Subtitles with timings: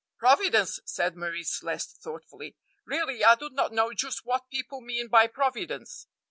[0.17, 2.55] "Providence!" said Marie Celeste thoughtfully;
[2.87, 6.07] "really, I do not know just what people mean by Providence."